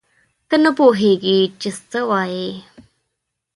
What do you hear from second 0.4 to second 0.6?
ته